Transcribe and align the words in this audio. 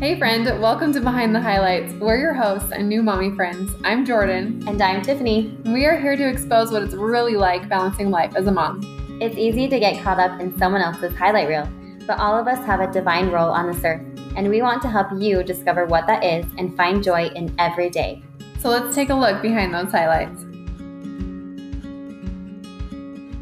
Hey, 0.00 0.18
friend, 0.18 0.58
welcome 0.62 0.94
to 0.94 1.00
Behind 1.00 1.34
the 1.34 1.42
Highlights. 1.42 1.92
We're 1.92 2.16
your 2.16 2.32
hosts 2.32 2.72
and 2.72 2.88
new 2.88 3.02
mommy 3.02 3.36
friends. 3.36 3.70
I'm 3.84 4.06
Jordan, 4.06 4.64
And 4.66 4.80
I'm 4.80 5.02
Tiffany. 5.02 5.54
and 5.66 5.74
we 5.74 5.84
are 5.84 6.00
here 6.00 6.16
to 6.16 6.26
expose 6.26 6.72
what 6.72 6.82
it's 6.82 6.94
really 6.94 7.36
like 7.36 7.68
balancing 7.68 8.10
life 8.10 8.34
as 8.34 8.46
a 8.46 8.50
mom. 8.50 8.80
It's 9.20 9.36
easy 9.36 9.68
to 9.68 9.78
get 9.78 10.02
caught 10.02 10.18
up 10.18 10.40
in 10.40 10.56
someone 10.56 10.80
else's 10.80 11.14
highlight 11.14 11.48
reel, 11.48 11.68
but 12.06 12.18
all 12.18 12.34
of 12.34 12.48
us 12.48 12.64
have 12.64 12.80
a 12.80 12.90
divine 12.90 13.30
role 13.30 13.50
on 13.50 13.70
this 13.70 13.84
earth, 13.84 14.00
and 14.36 14.48
we 14.48 14.62
want 14.62 14.80
to 14.80 14.88
help 14.88 15.08
you 15.18 15.42
discover 15.42 15.84
what 15.84 16.06
that 16.06 16.24
is 16.24 16.46
and 16.56 16.74
find 16.78 17.04
joy 17.04 17.26
in 17.34 17.54
every 17.58 17.90
day. 17.90 18.22
So 18.58 18.70
let's 18.70 18.94
take 18.94 19.10
a 19.10 19.14
look 19.14 19.42
behind 19.42 19.74
those 19.74 19.92
highlights. 19.92 20.40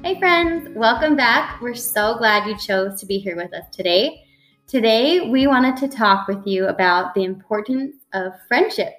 Hey, 0.02 0.18
friends, 0.18 0.68
welcome 0.74 1.14
back. 1.14 1.60
We're 1.60 1.76
so 1.76 2.18
glad 2.18 2.48
you 2.48 2.58
chose 2.58 2.98
to 2.98 3.06
be 3.06 3.18
here 3.18 3.36
with 3.36 3.54
us 3.54 3.64
today. 3.70 4.24
Today, 4.68 5.30
we 5.30 5.46
wanted 5.46 5.78
to 5.78 5.88
talk 5.88 6.28
with 6.28 6.46
you 6.46 6.66
about 6.66 7.14
the 7.14 7.24
importance 7.24 7.96
of 8.12 8.34
friendship, 8.48 8.92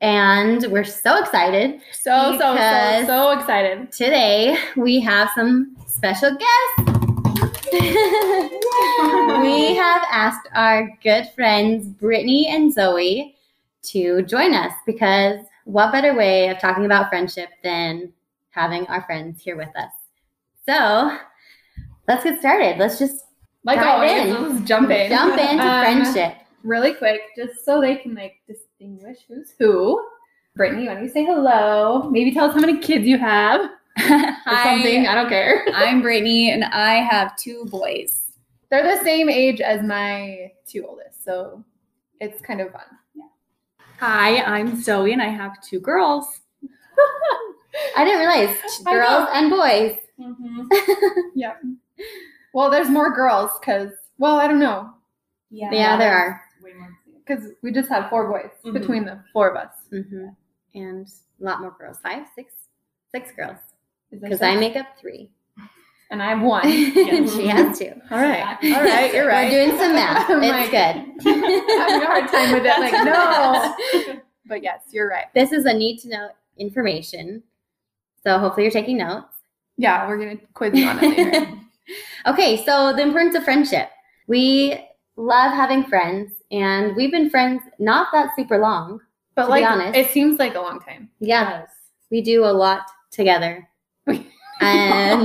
and 0.00 0.64
we're 0.70 0.84
so 0.84 1.20
excited. 1.20 1.80
So, 1.90 2.38
so, 2.38 2.56
so, 2.56 3.06
so 3.06 3.30
excited. 3.32 3.90
Today, 3.90 4.56
we 4.76 5.00
have 5.00 5.28
some 5.34 5.76
special 5.88 6.30
guests. 6.30 6.92
we 9.42 9.74
have 9.74 10.04
asked 10.12 10.48
our 10.54 10.88
good 11.02 11.28
friends 11.34 11.88
Brittany 11.88 12.46
and 12.46 12.72
Zoe 12.72 13.34
to 13.86 14.22
join 14.22 14.54
us 14.54 14.72
because 14.86 15.40
what 15.64 15.90
better 15.90 16.14
way 16.14 16.50
of 16.50 16.60
talking 16.60 16.84
about 16.84 17.08
friendship 17.08 17.48
than 17.64 18.12
having 18.50 18.86
our 18.86 19.02
friends 19.06 19.42
here 19.42 19.56
with 19.56 19.74
us? 19.74 19.90
So 20.68 21.18
let's 22.06 22.22
get 22.22 22.38
started. 22.38 22.78
Let's 22.78 23.00
just 23.00 23.24
Like 23.64 23.78
Dive 23.78 23.88
always, 23.88 24.34
in. 24.34 24.52
let's 24.54 24.68
jump 24.68 24.90
in. 24.90 25.10
jump 25.10 25.38
into 25.38 25.62
Um, 25.64 25.80
friendship. 25.84 26.36
Really 26.62 26.94
quick, 26.94 27.20
just 27.36 27.64
so 27.64 27.80
they 27.80 27.96
can 27.96 28.14
like 28.14 28.34
distinguish 28.46 29.18
who's 29.28 29.54
who. 29.58 30.02
Brittany, 30.56 30.88
why 30.88 30.94
don't 30.94 31.04
you 31.04 31.08
say 31.10 31.24
hello? 31.24 32.08
Maybe 32.10 32.32
tell 32.32 32.46
us 32.48 32.54
how 32.54 32.60
many 32.60 32.78
kids 32.78 33.06
you 33.06 33.18
have 33.18 33.60
or 34.00 34.08
something. 34.62 35.06
I 35.06 35.14
don't 35.14 35.28
care. 35.28 35.64
I'm 35.74 36.02
Brittany 36.02 36.50
and 36.50 36.64
I 36.64 36.94
have 36.94 37.36
two 37.36 37.64
boys. 37.66 38.32
They're 38.70 38.96
the 38.96 39.02
same 39.04 39.28
age 39.28 39.60
as 39.60 39.82
my 39.82 40.52
two 40.66 40.86
oldest, 40.86 41.24
so 41.24 41.64
it's 42.20 42.40
kind 42.42 42.60
of 42.60 42.72
fun. 42.72 42.82
Hi, 43.98 44.42
I'm 44.42 44.80
Zoe 44.80 45.12
and 45.12 45.20
I 45.22 45.28
have 45.28 45.52
two 45.62 45.80
girls. 45.80 46.26
I 47.96 48.04
didn't 48.04 48.20
realize 48.20 48.56
girls 48.84 49.28
and 49.32 49.50
boys. 49.50 49.96
Yeah. 51.34 51.54
Well, 52.54 52.70
there's 52.70 52.88
more 52.88 53.14
girls 53.14 53.50
because, 53.60 53.90
well, 54.18 54.36
I 54.36 54.46
don't 54.48 54.58
know, 54.60 54.90
Yeah, 55.50 55.70
yeah 55.72 55.96
there 55.96 56.16
are. 56.16 56.42
Because 57.26 57.50
we 57.62 57.70
just 57.72 57.88
have 57.88 58.10
four 58.10 58.28
boys 58.30 58.50
Mhm. 58.64 58.72
between 58.72 59.04
the 59.04 59.22
four 59.32 59.48
of 59.48 59.56
us. 59.56 59.72
hmm 59.90 60.28
And 60.74 61.06
a 61.40 61.44
lot 61.44 61.60
more 61.60 61.70
girls. 61.78 61.98
Five, 62.02 62.26
six, 62.34 62.54
six 63.12 63.30
girls. 63.32 63.58
Because 64.10 64.42
I 64.42 64.56
make 64.56 64.74
up 64.76 64.86
three. 65.00 65.30
and 66.10 66.20
I 66.22 66.30
have 66.30 66.42
one. 66.42 66.66
and 66.66 67.30
she 67.36 67.46
has 67.46 67.78
two. 67.78 67.92
All 68.10 68.18
right. 68.18 68.42
All 68.64 68.82
right. 68.82 69.14
You're 69.14 69.28
right. 69.28 69.50
We're 69.50 69.66
doing 69.66 69.78
some 69.78 69.92
math. 69.94 70.28
I'm 70.28 70.42
it's 70.42 70.52
like, 70.52 70.70
good. 70.72 71.22
having 71.78 72.02
a 72.02 72.06
hard 72.06 72.28
time 72.28 72.52
with 72.52 72.64
that. 72.64 72.80
Like, 72.80 74.14
no. 74.14 74.20
But 74.46 74.64
yes, 74.64 74.80
you're 74.90 75.08
right. 75.08 75.26
This 75.32 75.52
is 75.52 75.64
a 75.66 75.72
need 75.72 75.98
to 76.00 76.08
know 76.08 76.30
information. 76.58 77.44
So 78.24 78.38
hopefully 78.40 78.64
you're 78.64 78.72
taking 78.72 78.96
notes. 78.98 79.28
Yeah, 79.76 80.08
we're 80.08 80.18
gonna 80.18 80.36
quiz 80.54 80.74
you 80.74 80.86
on 80.88 80.98
it 81.02 81.16
later. 81.16 81.52
Okay, 82.26 82.64
so 82.64 82.92
the 82.94 83.02
importance 83.02 83.34
of 83.34 83.44
friendship. 83.44 83.90
We 84.26 84.78
love 85.16 85.52
having 85.52 85.84
friends, 85.84 86.32
and 86.50 86.94
we've 86.96 87.10
been 87.10 87.30
friends 87.30 87.62
not 87.78 88.08
that 88.12 88.30
super 88.36 88.58
long. 88.58 89.00
But 89.34 89.42
To 89.42 89.46
be 89.48 89.60
like, 89.60 89.70
honest. 89.70 89.96
it 89.98 90.10
seems 90.10 90.38
like 90.38 90.54
a 90.54 90.60
long 90.60 90.80
time. 90.80 91.08
Yeah, 91.20 91.66
we 92.10 92.20
do 92.20 92.44
a 92.44 92.52
lot 92.52 92.82
together. 93.10 93.68
And 94.62 95.24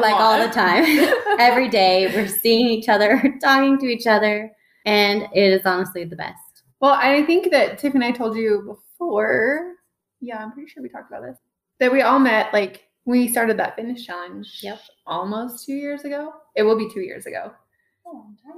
like 0.00 0.14
all 0.14 0.38
the 0.38 0.50
time. 0.50 0.84
Every 1.38 1.68
day 1.68 2.06
we're 2.14 2.26
seeing 2.26 2.68
each 2.68 2.88
other, 2.88 3.22
talking 3.42 3.78
to 3.78 3.86
each 3.86 4.06
other, 4.06 4.50
and 4.86 5.24
it 5.34 5.52
is 5.52 5.66
honestly 5.66 6.04
the 6.04 6.16
best. 6.16 6.62
Well, 6.80 6.94
I 6.94 7.22
think 7.26 7.50
that 7.50 7.78
Tiff 7.78 7.94
and 7.94 8.02
I 8.02 8.12
told 8.12 8.34
you 8.34 8.62
before. 8.66 9.74
Yeah, 10.22 10.38
I'm 10.38 10.52
pretty 10.52 10.70
sure 10.70 10.82
we 10.82 10.88
talked 10.88 11.10
about 11.10 11.22
this. 11.22 11.36
That 11.80 11.92
we 11.92 12.00
all 12.00 12.18
met 12.18 12.50
like 12.54 12.84
we 13.04 13.28
started 13.28 13.56
that 13.58 13.76
fitness 13.76 14.04
challenge. 14.04 14.60
Yep. 14.62 14.80
Almost 15.06 15.66
two 15.66 15.74
years 15.74 16.04
ago. 16.04 16.34
It 16.56 16.62
will 16.62 16.76
be 16.76 16.88
two 16.92 17.00
years 17.00 17.26
ago. 17.26 17.52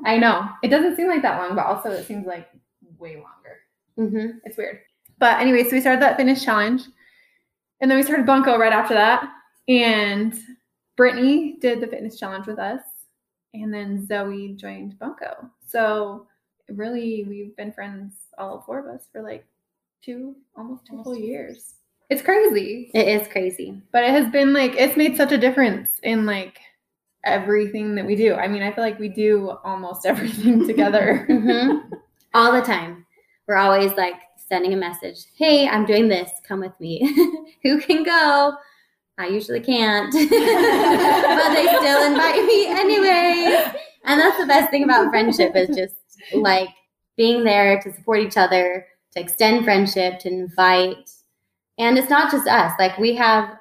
I 0.05 0.19
know 0.19 0.49
it 0.62 0.69
doesn't 0.69 0.97
seem 0.97 1.09
like 1.09 1.22
that 1.22 1.38
long, 1.41 1.55
but 1.55 1.66
also 1.66 1.91
it 1.91 2.06
seems 2.06 2.27
like 2.27 2.49
way 2.99 3.16
longer. 3.16 3.60
hmm 3.97 4.38
It's 4.44 4.56
weird. 4.56 4.81
But 5.19 5.41
anyway, 5.41 5.62
so 5.65 5.71
we 5.72 5.81
started 5.81 6.03
that 6.03 6.16
fitness 6.16 6.44
challenge, 6.44 6.82
and 7.81 7.91
then 7.91 7.97
we 7.97 8.03
started 8.03 8.27
Bunko 8.27 8.59
right 8.59 8.72
after 8.72 8.94
that. 8.94 9.31
And 9.69 10.34
Brittany 10.97 11.56
did 11.61 11.81
the 11.81 11.87
fitness 11.87 12.19
challenge 12.19 12.47
with 12.47 12.59
us, 12.59 12.82
and 13.55 13.72
then 13.72 14.06
Zoe 14.06 14.55
joined 14.55 14.99
Bunko. 14.99 15.49
So 15.66 16.26
really, 16.69 17.25
we've 17.28 17.56
been 17.56 17.72
friends, 17.72 18.15
all 18.38 18.62
four 18.66 18.81
of 18.81 18.87
us, 18.93 19.06
for 19.12 19.22
like 19.22 19.47
two, 20.03 20.34
almost 20.56 20.87
two 20.87 21.03
full 21.03 21.16
years. 21.16 21.75
It's 22.14 22.22
crazy, 22.22 22.91
It 22.94 23.08
is 23.08 23.26
crazy. 23.28 23.82
but 23.91 24.04
it 24.04 24.10
has 24.10 24.30
been 24.30 24.52
like 24.52 24.72
it's 24.76 24.97
made 24.97 25.16
such 25.16 25.32
a 25.32 25.38
difference 25.38 25.91
in 26.04 26.26
like 26.26 26.58
everything 27.25 27.94
that 27.97 28.06
we 28.06 28.14
do. 28.14 28.34
I 28.34 28.47
mean, 28.48 28.62
I 28.62 28.70
feel 28.72 28.84
like 28.84 28.98
we 29.00 29.08
do 29.08 29.50
almost 29.64 30.06
everything 30.12 30.64
together. 30.66 31.25
hmm 31.26 31.78
All 32.34 32.52
the 32.52 32.60
time. 32.62 33.04
We're 33.48 33.56
always 33.56 33.92
like 33.94 34.14
sending 34.36 34.72
a 34.75 34.76
message 34.76 35.25
Hey, 35.36 35.66
I'm 35.69 35.86
doing 35.86 36.06
this. 36.08 36.30
Come 36.47 36.60
with 36.60 36.78
me. 36.78 37.00
Who 37.64 37.80
can 37.80 38.04
go? 38.04 38.54
I 39.19 39.26
usually 39.28 39.60
can't, 39.60 40.12
but 40.12 41.54
they 41.54 41.66
still 41.78 42.02
invite 42.04 42.44
me 42.44 42.66
anyway. 42.66 43.72
And 44.04 44.20
that's 44.20 44.38
the 44.38 44.46
best 44.46 44.70
thing 44.70 44.84
about 44.84 45.10
friendship 45.10 45.56
is 45.56 45.75
just 45.76 45.94
like 46.32 46.69
being 47.16 47.42
there 47.44 47.81
to 47.82 47.92
support 47.92 48.20
each 48.20 48.36
other, 48.36 48.86
to 49.12 49.20
extend 49.20 49.64
friendship, 49.64 50.19
to 50.20 50.28
invite. 50.28 51.10
And 51.78 51.98
it's 51.98 52.10
not 52.10 52.30
just 52.30 52.46
us. 52.46 52.72
Like 52.78 52.96
we 52.98 53.14
have 53.16 53.56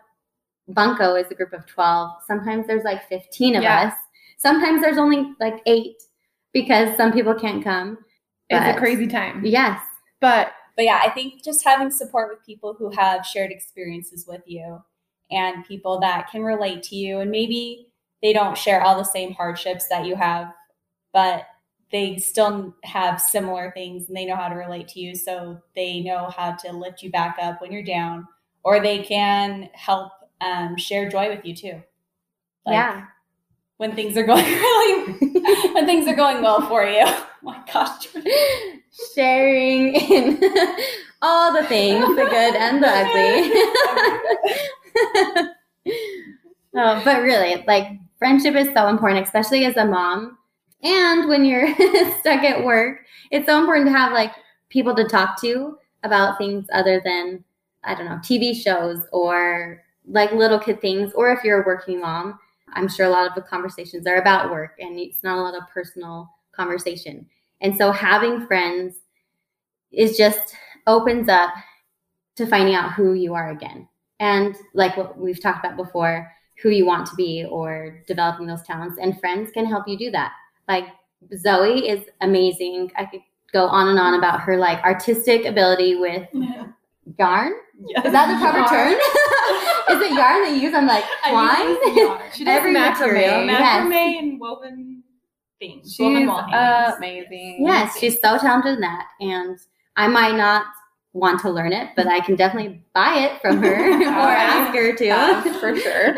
Bunko 0.67 1.15
is 1.15 1.29
a 1.31 1.35
group 1.35 1.53
of 1.53 1.65
12. 1.65 2.11
Sometimes 2.27 2.67
there's 2.67 2.83
like 2.83 3.07
15 3.09 3.55
of 3.57 3.63
Yeah. 3.63 3.87
us. 3.87 3.93
Sometimes 4.37 4.81
there's 4.81 4.97
only 4.97 5.33
like 5.39 5.61
eight 5.65 6.01
because 6.53 6.95
some 6.97 7.11
people 7.11 7.33
can't 7.33 7.63
come. 7.63 7.97
it's 8.49 8.75
a 8.77 8.79
crazy 8.79 9.07
time. 9.07 9.43
Yes. 9.43 9.81
But 10.21 10.53
But 10.75 10.85
yeah, 10.85 11.01
I 11.03 11.09
think 11.09 11.43
just 11.43 11.63
having 11.63 11.89
support 11.91 12.29
with 12.29 12.45
people 12.45 12.73
who 12.73 12.89
have 12.91 13.25
shared 13.25 13.51
experiences 13.51 14.25
with 14.27 14.41
you 14.45 14.81
and 15.31 15.65
people 15.65 15.99
that 16.01 16.29
can 16.29 16.43
relate 16.43 16.83
to 16.83 16.95
you 16.95 17.19
and 17.19 17.31
maybe 17.31 17.87
they 18.21 18.31
don't 18.33 18.57
share 18.57 18.81
all 18.81 18.97
the 18.97 19.03
same 19.03 19.33
hardships 19.33 19.87
that 19.89 20.05
you 20.05 20.15
have, 20.15 20.53
but 21.13 21.45
they 21.93 22.17
still 22.17 22.75
have 22.83 23.21
similar 23.21 23.71
things 23.71 24.07
and 24.07 24.17
they 24.17 24.25
know 24.25 24.35
how 24.35 24.49
to 24.49 24.55
relate 24.55 24.87
to 24.89 24.99
you 24.99 25.15
so 25.15 25.61
they 25.75 26.01
know 26.01 26.27
how 26.35 26.51
to 26.51 26.71
lift 26.73 27.03
you 27.03 27.11
back 27.11 27.37
up 27.39 27.61
when 27.61 27.71
you're 27.71 27.83
down 27.83 28.27
or 28.63 28.81
they 28.81 29.03
can 29.03 29.69
help 29.73 30.11
um, 30.41 30.75
share 30.75 31.07
joy 31.07 31.29
with 31.29 31.45
you 31.45 31.55
too. 31.55 31.81
Like, 32.65 32.73
yeah. 32.73 33.05
when 33.77 33.95
things 33.95 34.17
are 34.17 34.23
going 34.25 34.43
really 34.43 35.43
when 35.73 35.85
things 35.85 36.07
are 36.07 36.15
going 36.15 36.41
well 36.41 36.67
for 36.67 36.83
you. 36.83 37.05
Oh 37.45 37.51
my 37.51 37.61
gosh. 37.73 38.07
Sharing 39.13 39.95
in 39.95 40.41
all 41.21 41.51
the 41.51 41.65
things, 41.67 42.05
the 42.15 42.23
good 42.23 42.55
and 42.55 42.81
the 42.81 42.87
ugly. 42.87 43.51
oh, 46.75 47.01
but 47.03 47.21
really, 47.21 47.65
like 47.67 47.99
friendship 48.17 48.55
is 48.55 48.73
so 48.73 48.87
important, 48.87 49.25
especially 49.25 49.65
as 49.65 49.75
a 49.75 49.83
mom. 49.83 50.37
And 50.83 51.29
when 51.29 51.45
you're 51.45 51.73
stuck 52.19 52.43
at 52.43 52.63
work, 52.63 53.05
it's 53.31 53.45
so 53.45 53.59
important 53.59 53.87
to 53.87 53.93
have 53.93 54.13
like 54.13 54.33
people 54.69 54.95
to 54.95 55.07
talk 55.07 55.39
to 55.41 55.77
about 56.03 56.37
things 56.37 56.65
other 56.73 57.01
than, 57.03 57.43
I 57.83 57.95
don't 57.95 58.05
know, 58.05 58.17
TV 58.17 58.55
shows 58.55 59.05
or 59.11 59.81
like 60.07 60.31
little 60.33 60.59
kid 60.59 60.81
things. 60.81 61.13
Or 61.13 61.31
if 61.31 61.43
you're 61.43 61.63
a 61.63 61.65
working 61.65 62.01
mom, 62.01 62.37
I'm 62.73 62.89
sure 62.89 63.05
a 63.05 63.09
lot 63.09 63.27
of 63.27 63.35
the 63.35 63.41
conversations 63.41 64.07
are 64.07 64.17
about 64.17 64.51
work 64.51 64.73
and 64.79 64.99
it's 64.99 65.23
not 65.23 65.37
a 65.37 65.41
lot 65.41 65.55
of 65.55 65.69
personal 65.73 66.29
conversation. 66.51 67.25
And 67.61 67.77
so 67.77 67.91
having 67.91 68.45
friends 68.45 68.95
is 69.91 70.17
just 70.17 70.55
opens 70.85 71.29
up 71.29 71.53
to 72.35 72.45
finding 72.45 72.75
out 72.75 72.93
who 72.93 73.13
you 73.13 73.33
are 73.35 73.51
again. 73.51 73.87
And 74.19 74.55
like 74.73 74.97
what 74.97 75.17
we've 75.17 75.41
talked 75.41 75.65
about 75.65 75.77
before, 75.77 76.31
who 76.61 76.69
you 76.69 76.85
want 76.85 77.05
to 77.07 77.15
be 77.15 77.45
or 77.49 78.03
developing 78.07 78.47
those 78.47 78.63
talents. 78.63 78.97
And 79.01 79.19
friends 79.19 79.51
can 79.51 79.65
help 79.65 79.87
you 79.87 79.97
do 79.97 80.11
that. 80.11 80.31
Like 80.67 80.85
Zoe 81.37 81.87
is 81.87 82.01
amazing. 82.21 82.91
I 82.97 83.05
could 83.05 83.21
go 83.53 83.65
on 83.65 83.89
and 83.89 83.99
on 83.99 84.15
about 84.15 84.41
her 84.41 84.57
like 84.57 84.83
artistic 84.83 85.45
ability 85.45 85.95
with 85.95 86.27
yarn. 87.19 87.53
Is 88.03 88.11
that 88.11 88.27
the 88.27 88.39
proper 88.39 88.67
term? 88.69 88.93
is 88.93 90.09
it 90.11 90.15
yarn 90.15 90.43
that 90.43 90.51
you 90.55 90.61
use 90.61 90.73
on 90.73 90.87
like 90.87 91.03
twine? 91.29 91.77
Yarn. 91.97 92.21
She 92.33 92.43
does 92.45 92.57
Every 92.57 92.73
macrame. 92.73 92.91
material. 92.97 93.45
Yes. 93.45 93.85
macrame 93.87 94.19
and 94.19 94.39
woven 94.39 95.03
things. 95.59 95.93
She's 95.93 96.27
amazing. 96.97 97.57
Yes, 97.65 97.97
she's 97.99 98.15
so 98.21 98.37
talented 98.37 98.75
in 98.75 98.81
that. 98.81 99.07
And 99.19 99.57
I 99.95 100.07
might 100.07 100.35
not 100.35 100.65
want 101.13 101.39
to 101.41 101.49
learn 101.51 101.71
it, 101.73 101.89
but 101.95 102.07
I 102.07 102.21
can 102.21 102.35
definitely 102.35 102.83
buy 102.95 103.15
it 103.19 103.39
from 103.41 103.61
her 103.61 103.91
or 104.01 104.31
ask 104.31 104.75
her 104.75 104.95
to. 104.95 105.05
Yeah, 105.05 105.41
for 105.59 105.75
sure. 105.77 106.15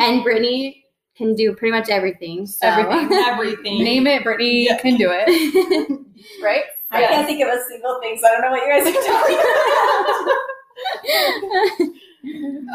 and 0.00 0.22
Brittany 0.22 0.85
can 1.16 1.34
do 1.34 1.54
pretty 1.54 1.72
much 1.72 1.88
everything. 1.88 2.46
So. 2.46 2.66
Everything. 2.66 3.10
Everything. 3.26 3.82
Name 3.82 4.06
it, 4.06 4.22
Brittany 4.22 4.66
Yeah. 4.66 4.76
can 4.78 4.96
do 4.96 5.10
it. 5.12 6.00
Right? 6.42 6.64
I 6.90 7.02
can't 7.02 7.26
think 7.26 7.40
of 7.42 7.48
a 7.48 7.62
single 7.68 8.00
thing, 8.00 8.18
so 8.18 8.26
I 8.26 8.30
don't 8.32 8.40
know 8.42 8.50
what 8.50 8.66
you 8.66 8.72
guys 8.72 8.86
are 8.86 8.92
talking 9.06 9.36
about. 9.36 9.46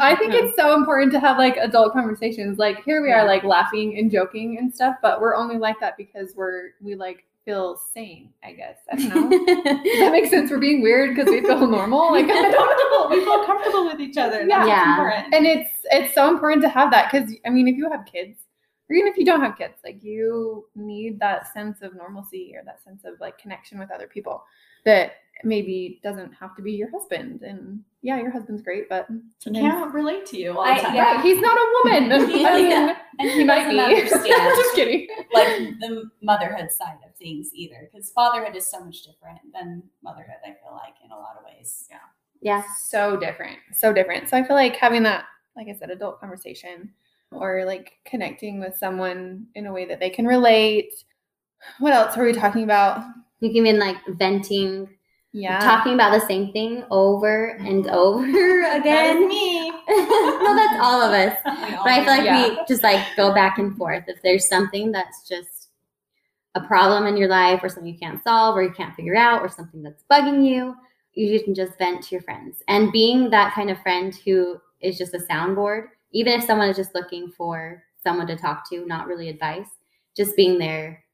I 0.00 0.16
think 0.16 0.32
it's 0.34 0.56
so 0.56 0.74
important 0.74 1.12
to 1.12 1.20
have 1.20 1.36
like 1.38 1.56
adult 1.58 1.92
conversations. 1.92 2.58
Like 2.58 2.82
here 2.84 3.02
we 3.02 3.12
are 3.12 3.26
like 3.26 3.44
laughing 3.44 3.98
and 3.98 4.10
joking 4.10 4.56
and 4.58 4.74
stuff, 4.74 4.96
but 5.02 5.20
we're 5.20 5.36
only 5.36 5.58
like 5.58 5.78
that 5.80 5.96
because 5.98 6.32
we're 6.34 6.70
we 6.80 6.94
like 6.94 7.24
feel 7.44 7.76
sane, 7.92 8.30
I 8.44 8.52
guess. 8.52 8.78
I 8.92 8.96
don't 8.96 9.30
know. 9.30 9.44
Does 9.82 9.98
that 9.98 10.12
make 10.12 10.26
sense? 10.30 10.50
We're 10.50 10.58
being 10.58 10.82
weird 10.82 11.14
because 11.14 11.30
we 11.30 11.40
feel 11.40 11.66
normal. 11.66 12.12
Like 12.12 12.26
I 12.26 12.50
don't 12.50 12.52
know. 12.52 13.08
we 13.16 13.24
feel 13.24 13.44
comfortable 13.44 13.86
with 13.86 14.00
each 14.00 14.16
other. 14.16 14.42
Yeah. 14.46 14.66
Yeah. 14.66 15.24
and 15.32 15.46
it's 15.46 15.70
it's 15.90 16.14
so 16.14 16.28
important 16.28 16.62
to 16.62 16.68
have 16.68 16.90
that 16.92 17.10
because 17.10 17.34
I 17.46 17.50
mean, 17.50 17.68
if 17.68 17.76
you 17.76 17.90
have 17.90 18.04
kids, 18.06 18.38
or 18.88 18.96
even 18.96 19.10
if 19.10 19.16
you 19.16 19.24
don't 19.24 19.40
have 19.40 19.56
kids, 19.58 19.74
like 19.84 20.02
you 20.02 20.66
need 20.76 21.18
that 21.20 21.52
sense 21.52 21.82
of 21.82 21.94
normalcy 21.96 22.52
or 22.56 22.62
that 22.64 22.82
sense 22.82 23.04
of 23.04 23.14
like 23.20 23.38
connection 23.38 23.78
with 23.78 23.90
other 23.90 24.06
people 24.06 24.44
that 24.84 25.12
maybe 25.44 26.00
doesn't 26.04 26.32
have 26.34 26.54
to 26.56 26.62
be 26.62 26.72
your 26.72 26.90
husband. 26.90 27.42
And 27.42 27.80
yeah, 28.02 28.20
your 28.20 28.30
husband's 28.30 28.62
great, 28.62 28.88
but 28.88 29.06
He 29.44 29.50
can't 29.52 29.92
relate 29.94 30.26
to 30.26 30.36
you 30.38 30.52
all 30.52 30.60
I- 30.64 30.76
the 30.76 30.82
time. 30.82 30.96
Right, 30.96 31.20
he's 31.24 31.40
not 31.40 31.56
a 31.56 31.82
woman. 31.84 32.12
I 32.12 32.18
Yeah. 32.58 32.86
mean, 32.86 32.96
And 33.18 33.30
he 33.30 33.44
might 33.44 33.68
be. 33.70 33.76
Just 34.08 34.74
kidding. 34.74 35.08
like 35.32 35.46
the 35.80 36.10
motherhood 36.20 36.70
side 36.70 36.98
of 37.08 37.11
things 37.22 37.50
either, 37.54 37.88
because 37.92 38.10
fatherhood 38.10 38.56
is 38.56 38.66
so 38.66 38.84
much 38.84 39.02
different 39.02 39.38
than 39.52 39.82
motherhood. 40.02 40.36
I 40.44 40.48
feel 40.62 40.72
like 40.72 40.94
in 41.04 41.10
a 41.12 41.16
lot 41.16 41.36
of 41.38 41.44
ways. 41.44 41.86
Yeah. 41.90 41.96
yeah. 42.40 42.62
So 42.84 43.16
different. 43.16 43.58
So 43.72 43.92
different. 43.92 44.28
So 44.28 44.36
I 44.36 44.42
feel 44.44 44.56
like 44.56 44.76
having 44.76 45.02
that, 45.04 45.24
like 45.56 45.68
I 45.68 45.74
said, 45.74 45.90
adult 45.90 46.20
conversation 46.20 46.90
or 47.30 47.64
like 47.64 47.92
connecting 48.04 48.60
with 48.60 48.76
someone 48.76 49.46
in 49.54 49.66
a 49.66 49.72
way 49.72 49.84
that 49.86 50.00
they 50.00 50.10
can 50.10 50.26
relate. 50.26 50.92
What 51.78 51.92
else 51.92 52.16
are 52.18 52.24
we 52.24 52.32
talking 52.32 52.64
about? 52.64 53.04
You 53.40 53.52
can 53.52 53.62
be 53.64 53.72
like 53.72 53.96
venting, 54.08 54.88
Yeah. 55.32 55.58
talking 55.60 55.94
about 55.94 56.10
the 56.18 56.26
same 56.26 56.52
thing 56.52 56.84
over 56.90 57.50
and 57.60 57.86
over 57.88 58.24
again. 58.72 59.22
is 59.22 59.28
me. 59.28 59.70
no, 59.88 60.54
that's 60.56 60.78
all 60.80 61.00
of 61.02 61.12
us. 61.12 61.36
But 61.84 61.90
I 61.90 62.04
feel 62.04 62.14
like 62.14 62.24
Yeah. 62.24 62.48
we 62.50 62.58
just 62.68 62.82
like 62.82 63.04
go 63.16 63.32
back 63.34 63.58
and 63.58 63.76
forth. 63.76 64.04
If 64.08 64.20
there's 64.22 64.48
something 64.48 64.92
that's 64.92 65.26
just 65.28 65.61
a 66.54 66.60
problem 66.60 67.06
in 67.06 67.16
your 67.16 67.28
life 67.28 67.60
or 67.62 67.68
something 67.68 67.92
you 67.92 67.98
can't 67.98 68.22
solve 68.22 68.56
or 68.56 68.62
you 68.62 68.72
can't 68.72 68.94
figure 68.94 69.16
out 69.16 69.40
or 69.40 69.48
something 69.48 69.82
that's 69.82 70.04
bugging 70.10 70.46
you, 70.46 70.76
you 71.14 71.42
can 71.42 71.54
just 71.54 71.78
vent 71.78 72.02
to 72.04 72.14
your 72.14 72.22
friends. 72.22 72.62
And 72.68 72.92
being 72.92 73.30
that 73.30 73.54
kind 73.54 73.70
of 73.70 73.80
friend 73.82 74.14
who 74.24 74.60
is 74.80 74.98
just 74.98 75.14
a 75.14 75.18
soundboard, 75.18 75.88
even 76.12 76.32
if 76.32 76.44
someone 76.44 76.68
is 76.68 76.76
just 76.76 76.94
looking 76.94 77.30
for 77.30 77.82
someone 78.02 78.26
to 78.26 78.36
talk 78.36 78.68
to, 78.70 78.84
not 78.86 79.06
really 79.06 79.28
advice, 79.28 79.68
just 80.16 80.36
being 80.36 80.58
there 80.58 81.04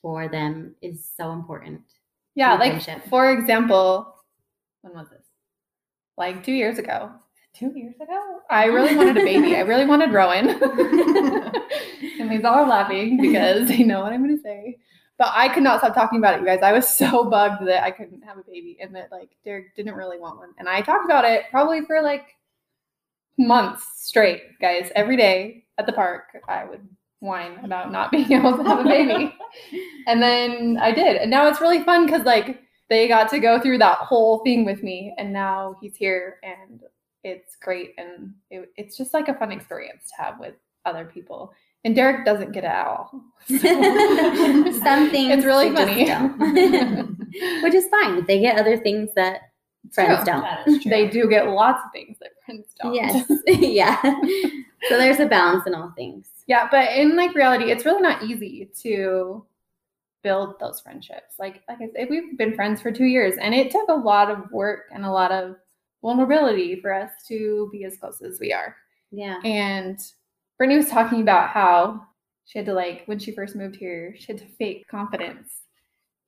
for 0.00 0.28
them 0.28 0.74
is 0.82 1.08
so 1.16 1.32
important. 1.32 1.80
yeah. 2.34 2.54
Like, 2.54 2.82
friendship. 2.82 3.08
for 3.08 3.32
example, 3.32 4.14
when 4.82 4.94
was 4.94 5.08
this? 5.08 5.24
Like 6.16 6.44
two 6.44 6.52
years 6.52 6.78
ago. 6.78 7.10
Two 7.54 7.72
years 7.76 7.94
ago? 8.00 8.40
I 8.50 8.64
really 8.66 8.96
wanted 8.96 9.16
a 9.16 9.20
baby. 9.20 9.54
I 9.54 9.60
really 9.60 9.86
wanted 9.86 10.12
Rowan. 10.12 10.48
and 12.20 12.30
these 12.30 12.44
all 12.44 12.54
are 12.54 12.68
laughing 12.68 13.20
because 13.20 13.68
they 13.68 13.84
know 13.84 14.00
what 14.00 14.12
I'm 14.12 14.24
going 14.24 14.36
to 14.36 14.42
say. 14.42 14.78
But 15.18 15.28
I 15.32 15.48
could 15.48 15.62
not 15.62 15.78
stop 15.78 15.94
talking 15.94 16.18
about 16.18 16.34
it, 16.34 16.40
you 16.40 16.46
guys. 16.46 16.62
I 16.62 16.72
was 16.72 16.88
so 16.88 17.30
bugged 17.30 17.66
that 17.68 17.84
I 17.84 17.92
couldn't 17.92 18.22
have 18.22 18.38
a 18.38 18.42
baby 18.42 18.76
and 18.80 18.92
that 18.96 19.12
like 19.12 19.30
Derek 19.44 19.74
didn't 19.76 19.94
really 19.94 20.18
want 20.18 20.38
one. 20.38 20.50
And 20.58 20.68
I 20.68 20.80
talked 20.80 21.04
about 21.04 21.24
it 21.24 21.44
probably 21.50 21.82
for 21.82 22.02
like 22.02 22.34
months 23.38 23.84
straight, 23.96 24.58
guys. 24.60 24.90
Every 24.96 25.16
day 25.16 25.64
at 25.78 25.86
the 25.86 25.92
park, 25.92 26.24
I 26.48 26.64
would 26.64 26.86
whine 27.20 27.58
about 27.64 27.92
not 27.92 28.10
being 28.10 28.32
able 28.32 28.56
to 28.56 28.64
have 28.64 28.80
a 28.80 28.84
baby. 28.84 29.32
and 30.08 30.20
then 30.20 30.78
I 30.80 30.90
did. 30.90 31.18
And 31.18 31.30
now 31.30 31.46
it's 31.46 31.60
really 31.60 31.84
fun 31.84 32.06
because 32.06 32.22
like 32.26 32.60
they 32.90 33.06
got 33.06 33.30
to 33.30 33.38
go 33.38 33.60
through 33.60 33.78
that 33.78 33.98
whole 33.98 34.40
thing 34.40 34.64
with 34.64 34.82
me. 34.82 35.14
And 35.18 35.32
now 35.32 35.76
he's 35.80 35.94
here 35.94 36.38
and 36.42 36.80
it's 37.24 37.56
great. 37.56 37.94
And 37.98 38.32
it, 38.50 38.70
it's 38.76 38.96
just 38.96 39.12
like 39.14 39.28
a 39.28 39.34
fun 39.34 39.50
experience 39.50 40.08
to 40.16 40.22
have 40.22 40.38
with 40.38 40.54
other 40.84 41.04
people. 41.04 41.52
And 41.84 41.94
Derek 41.94 42.24
doesn't 42.24 42.52
get 42.52 42.64
it 42.64 42.68
at 42.68 42.86
all. 42.86 43.10
So- 43.46 43.56
Some 44.84 45.10
things 45.10 45.32
It's 45.34 45.44
really 45.44 45.70
funny. 45.74 46.10
Which 47.62 47.74
is 47.74 47.88
fine. 47.88 48.24
They 48.26 48.40
get 48.40 48.58
other 48.58 48.76
things 48.76 49.10
that 49.16 49.50
friends 49.92 50.24
True. 50.28 50.42
don't. 50.66 50.84
They 50.84 51.08
do 51.08 51.28
get 51.28 51.48
lots 51.48 51.82
of 51.84 51.92
things 51.92 52.16
that 52.20 52.30
friends 52.44 52.66
don't. 52.80 52.94
Yes. 52.94 53.26
yeah. 53.46 54.00
So 54.88 54.98
there's 54.98 55.20
a 55.20 55.26
balance 55.26 55.66
in 55.66 55.74
all 55.74 55.92
things. 55.96 56.28
Yeah, 56.46 56.68
but 56.70 56.92
in 56.92 57.16
like 57.16 57.34
reality, 57.34 57.70
it's 57.70 57.84
really 57.86 58.02
not 58.02 58.22
easy 58.22 58.70
to 58.82 59.44
build 60.22 60.58
those 60.60 60.80
friendships. 60.80 61.34
Like 61.38 61.62
like 61.68 61.78
I 61.80 61.88
said, 61.94 62.08
we've 62.10 62.36
been 62.36 62.54
friends 62.54 62.80
for 62.82 62.92
two 62.92 63.04
years, 63.06 63.34
and 63.40 63.54
it 63.54 63.70
took 63.70 63.88
a 63.88 63.94
lot 63.94 64.30
of 64.30 64.50
work 64.52 64.84
and 64.92 65.04
a 65.04 65.10
lot 65.10 65.32
of 65.32 65.56
vulnerability 66.04 66.78
for 66.82 66.92
us 66.92 67.10
to 67.26 67.68
be 67.72 67.84
as 67.84 67.96
close 67.96 68.20
as 68.22 68.38
we 68.38 68.52
are. 68.52 68.76
Yeah. 69.10 69.38
And 69.42 69.98
Brittany 70.58 70.76
was 70.76 70.90
talking 70.90 71.22
about 71.22 71.48
how 71.48 72.02
she 72.44 72.58
had 72.58 72.66
to 72.66 72.74
like 72.74 73.02
when 73.06 73.18
she 73.18 73.32
first 73.32 73.56
moved 73.56 73.76
here, 73.76 74.14
she 74.18 74.26
had 74.32 74.38
to 74.38 74.46
fake 74.58 74.86
confidence 74.90 75.62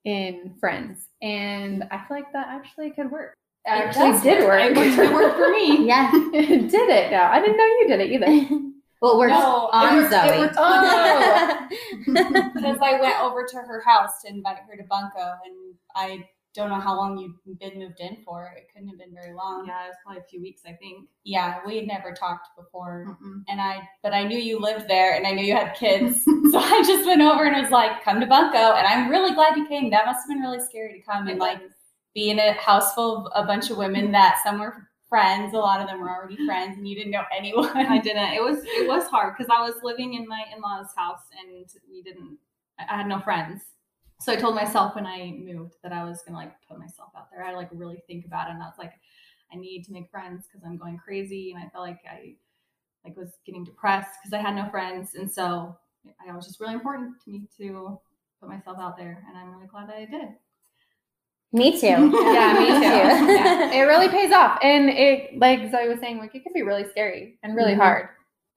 in 0.05 0.55
friends, 0.61 1.09
and 1.21 1.85
I 1.91 1.99
feel 1.99 2.17
like 2.17 2.33
that 2.33 2.47
actually 2.49 2.91
could 2.91 3.11
work. 3.11 3.35
It 3.67 3.71
It 3.71 3.73
actually 3.89 4.13
does 4.13 4.23
did 4.23 4.45
work. 4.45 4.77
work. 4.77 4.87
It 4.87 5.13
worked 5.13 5.37
for 5.37 5.51
me. 5.51 5.87
Yeah. 5.93 6.11
it 6.15 6.71
did 6.71 6.89
it. 6.91 7.11
Now 7.11 7.31
I 7.31 7.41
didn't 7.41 7.57
know 7.59 7.65
you 7.67 7.85
did 7.89 8.01
it 8.01 8.13
either. 8.13 8.27
well, 9.03 9.13
it 9.15 9.19
works 9.19 9.33
No, 9.33 9.67
it 9.67 9.75
on 9.75 9.97
worked- 9.97 10.13
it 10.15 10.39
worked 10.41 10.55
Oh. 10.57 11.69
because 12.07 12.79
I 12.81 12.99
went 13.01 13.21
over 13.21 13.45
to 13.47 13.57
her 13.59 13.83
house 13.85 14.23
to 14.23 14.29
invite 14.31 14.59
her 14.69 14.77
to 14.77 14.85
Bunko, 14.85 15.35
and 15.45 15.75
I 15.95 16.27
don't 16.57 16.71
know 16.71 16.81
how 16.81 16.97
long 16.97 17.19
you've 17.19 17.59
been 17.61 17.79
moved 17.79 18.01
in 18.01 18.17
for. 18.25 18.53
It 18.57 18.67
couldn't 18.73 18.89
have 18.89 18.99
been 18.99 19.15
very 19.15 19.35
long. 19.35 19.67
Yeah, 19.67 19.85
it 19.85 19.89
was 19.89 19.97
probably 20.03 20.23
a 20.23 20.25
few 20.25 20.41
weeks, 20.41 20.63
I 20.67 20.73
think. 20.73 21.07
Yeah, 21.25 21.61
we 21.67 21.77
had 21.77 21.87
never 21.87 22.13
talked 22.13 22.49
before, 22.57 23.07
Mm-mm. 23.09 23.43
and 23.49 23.61
I 23.61 23.87
but 24.03 24.13
I 24.15 24.25
knew 24.25 24.39
you 24.39 24.59
lived 24.59 24.89
there, 24.89 25.15
and 25.15 25.27
I 25.27 25.33
knew 25.33 25.45
you 25.45 25.55
had 25.55 25.77
kids, 25.77 26.25
so 26.25 26.59
I 26.59 26.83
just 26.87 27.07
went 27.07 27.23
over 27.23 27.45
and 27.45 27.63
was 27.63 27.71
like, 27.71 28.03
"Come 28.03 28.21
to 28.21 28.27
Bunko," 28.27 28.75
and 28.75 28.87
I'm 28.87 29.11
really 29.11 29.35
glad 29.35 29.57
you 29.57 29.69
came. 29.69 29.91
That 29.91 30.07
must 30.07 30.21
have 30.21 30.29
been 30.29 30.41
really 30.41 30.61
scary 30.61 30.95
to 30.95 31.01
come 31.01 31.29
and 31.29 31.39
like 31.39 31.61
be 32.15 32.31
in 32.31 32.39
a 32.39 32.53
house 32.55 32.95
full 32.95 33.27
of 33.29 33.45
a 33.45 33.47
bunch 33.47 33.71
of 33.71 33.77
women 33.77 34.11
that 34.13 34.41
some 34.43 34.59
were 34.59 34.89
friends, 35.09 35.55
a 35.55 35.59
lot 35.59 35.81
of 35.81 35.87
them 35.87 36.01
were 36.01 36.11
already 36.11 36.37
friends, 36.47 36.77
and 36.77 36.89
you 36.89 36.97
didn't 36.97 37.13
know 37.13 37.25
anyone. 37.37 37.77
I 37.77 37.99
didn't. 37.99 38.33
It 38.33 38.43
was 38.43 38.59
it 38.65 38.89
was 38.89 39.07
hard 39.09 39.35
because 39.37 39.55
I 39.55 39.61
was 39.61 39.83
living 39.83 40.15
in 40.15 40.27
my 40.27 40.45
in 40.55 40.61
laws' 40.61 40.95
house 40.97 41.23
and 41.39 41.67
we 41.91 42.03
didn't. 42.03 42.39
I 42.79 42.85
I 42.91 42.97
had 42.99 43.09
no 43.09 43.21
friends, 43.21 43.63
so 44.19 44.33
I 44.33 44.37
told 44.37 44.55
myself 44.55 44.95
when 44.95 45.07
I 45.07 45.33
moved 45.39 45.75
that 45.83 45.93
I 45.93 46.05
was 46.05 46.23
gonna 46.23 46.39
like 46.39 46.53
put 46.69 46.79
myself 46.79 47.11
out 47.17 47.31
there. 47.31 47.45
I 47.45 47.55
like 47.55 47.69
really 47.73 48.03
think 48.07 48.25
about 48.27 48.49
it, 48.49 48.53
and 48.55 48.63
I 48.63 48.67
was 48.67 48.79
like, 48.79 48.95
I 49.53 49.57
need 49.57 49.85
to 49.85 49.93
make 49.93 50.11
friends 50.11 50.47
because 50.47 50.65
I'm 50.67 50.77
going 50.77 50.99
crazy, 50.99 51.53
and 51.53 51.63
I 51.63 51.69
felt 51.69 51.85
like 51.87 52.01
I 52.11 52.35
like 53.05 53.17
was 53.17 53.33
getting 53.45 53.65
depressed 53.65 54.11
because 54.21 54.33
I 54.33 54.43
had 54.43 54.57
no 54.57 54.69
friends, 54.71 55.15
and 55.15 55.31
so 55.31 55.77
I, 56.29 56.35
was 56.35 56.47
just 56.47 56.61
really 56.61 56.75
important 56.75 57.15
to 57.25 57.31
me 57.31 57.47
to 57.59 57.99
put 58.41 58.49
myself 58.49 58.79
out 58.81 58.97
there, 58.97 59.25
and 59.29 59.37
I'm 59.37 59.53
really 59.55 59.67
glad 59.67 59.89
that 59.89 59.97
I 59.97 60.05
did. 60.07 60.29
Me 61.53 61.73
too. 61.81 61.87
Yeah, 61.87 62.53
me 62.59 62.67
too. 62.81 63.33
Yeah. 63.33 63.73
it 63.73 63.83
really 63.83 64.09
pays 64.09 64.33
off. 64.33 64.59
And 64.63 64.91
it, 64.91 65.39
like 65.39 65.71
Zoe 65.71 65.89
was 65.89 66.01
saying, 66.01 66.19
like 66.19 66.35
it 66.35 66.43
can 66.43 66.53
be 66.53 66.63
really 66.63 66.85
scary 66.91 67.39
and 67.43 67.55
really 67.55 67.73
Mhm. 67.75 67.79
hard. 67.79 68.09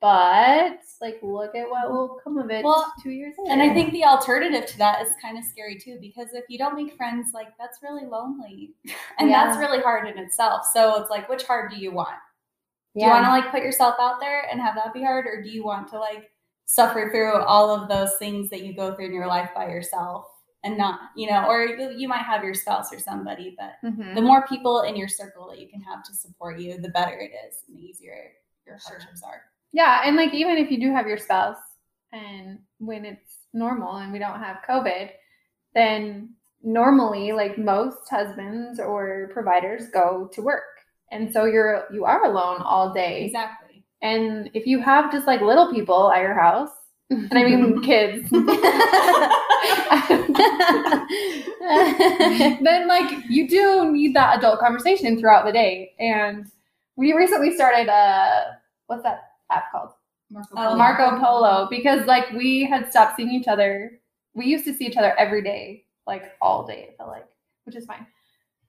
But 0.01 0.79
like, 1.01 1.19
look 1.21 1.55
at 1.55 1.69
what 1.69 1.91
will 1.91 2.19
come 2.23 2.37
of 2.37 2.49
it 2.49 2.63
Well, 2.63 2.93
two 3.03 3.09
years 3.11 3.35
later. 3.37 3.51
And 3.51 3.61
I 3.61 3.73
think 3.73 3.91
the 3.91 4.05
alternative 4.05 4.65
to 4.67 4.77
that 4.77 5.01
is 5.05 5.11
kind 5.21 5.37
of 5.37 5.43
scary 5.43 5.77
too, 5.77 5.97
because 5.99 6.33
if 6.33 6.45
you 6.49 6.57
don't 6.57 6.75
make 6.75 6.95
friends, 6.95 7.31
like 7.33 7.49
that's 7.57 7.79
really 7.83 8.05
lonely, 8.05 8.73
and 9.19 9.29
Yeah. 9.29 9.45
that's 9.45 9.59
really 9.59 9.81
hard 9.81 10.07
in 10.07 10.17
itself. 10.17 10.65
So 10.73 11.01
it's 11.01 11.09
like, 11.09 11.27
which 11.27 11.43
hard 11.43 11.69
do 11.71 11.77
you 11.77 11.91
want? 11.91 12.15
Do 12.95 13.05
you 13.05 13.11
want 13.11 13.25
to 13.25 13.29
like 13.29 13.51
put 13.51 13.61
yourself 13.63 13.95
out 13.99 14.19
there 14.19 14.47
and 14.51 14.59
have 14.59 14.75
that 14.75 14.93
be 14.93 15.03
hard, 15.03 15.25
or 15.25 15.41
do 15.43 15.49
you 15.49 15.63
want 15.63 15.87
to 15.89 15.99
like 15.99 16.31
suffer 16.65 17.09
through 17.11 17.33
all 17.43 17.69
of 17.69 17.87
those 17.89 18.15
things 18.19 18.49
that 18.49 18.61
you 18.63 18.73
go 18.73 18.93
through 18.95 19.05
in 19.07 19.13
your 19.13 19.27
life 19.27 19.49
by 19.55 19.67
yourself 19.69 20.25
and 20.63 20.77
not, 20.77 20.99
you 21.15 21.29
know, 21.29 21.45
or 21.47 21.65
you, 21.65 21.91
you 21.97 22.07
might 22.07 22.23
have 22.23 22.43
your 22.43 22.53
spouse 22.53 22.91
or 22.93 22.99
somebody, 22.99 23.55
but 23.57 23.73
Mhm. 23.89 24.15
the 24.15 24.21
more 24.21 24.45
people 24.47 24.81
in 24.81 24.95
your 24.95 25.07
circle 25.07 25.47
that 25.49 25.59
you 25.59 25.67
can 25.69 25.81
have 25.81 26.03
to 26.03 26.13
support 26.13 26.59
you, 26.59 26.77
the 26.77 26.89
better 26.89 27.17
it 27.17 27.31
is, 27.47 27.63
and 27.67 27.77
the 27.77 27.81
easier 27.81 28.31
your 28.65 28.77
hardships 28.77 29.23
are. 29.23 29.43
Yeah, 29.71 30.01
and 30.05 30.15
like 30.15 30.33
even 30.33 30.57
if 30.57 30.71
you 30.71 30.79
do 30.79 30.91
have 30.93 31.07
your 31.07 31.17
spouse, 31.17 31.57
and 32.11 32.59
when 32.79 33.05
it's 33.05 33.37
normal 33.53 33.97
and 33.97 34.11
we 34.11 34.19
don't 34.19 34.39
have 34.39 34.57
COVID, 34.67 35.09
then 35.75 36.33
normally 36.63 37.31
like 37.31 37.57
most 37.57 38.09
husbands 38.09 38.79
or 38.79 39.29
providers 39.33 39.83
go 39.93 40.29
to 40.33 40.41
work, 40.41 40.63
and 41.11 41.31
so 41.31 41.45
you're 41.45 41.85
you 41.91 42.05
are 42.05 42.25
alone 42.25 42.61
all 42.61 42.93
day. 42.93 43.25
Exactly. 43.25 43.83
And 44.01 44.49
if 44.53 44.65
you 44.65 44.79
have 44.79 45.11
just 45.11 45.27
like 45.27 45.41
little 45.41 45.73
people 45.73 46.11
at 46.11 46.21
your 46.21 46.33
house, 46.39 46.71
and 47.09 47.33
I 47.33 47.43
mean 47.43 47.81
kids, 47.83 48.29
then 52.61 52.87
like 52.87 53.23
you 53.29 53.47
do 53.47 53.91
need 53.91 54.15
that 54.15 54.37
adult 54.37 54.59
conversation 54.59 55.19
throughout 55.19 55.45
the 55.45 55.51
day. 55.51 55.91
And 55.99 56.47
we 56.95 57.13
recently 57.13 57.53
started 57.55 57.89
uh 57.89 58.45
what's 58.87 59.03
that 59.03 59.28
app 59.51 59.71
called? 59.71 59.89
Marco 60.31 60.49
Oh, 60.53 60.57
Polo. 60.57 60.75
Marco 60.75 61.19
Polo 61.19 61.67
because 61.69 62.05
like 62.05 62.29
we 62.31 62.63
had 62.63 62.89
stopped 62.91 63.17
seeing 63.17 63.31
each 63.31 63.47
other. 63.47 63.99
We 64.35 64.45
used 64.45 64.65
to 64.65 64.73
see 64.73 64.85
each 64.85 64.97
other 64.97 65.17
every 65.17 65.41
day, 65.41 65.85
like 66.05 66.33
all 66.41 66.65
day, 66.67 66.89
I 66.93 66.97
felt 66.97 67.09
like, 67.09 67.25
which 67.65 67.75
is 67.75 67.85
fine. 67.85 68.05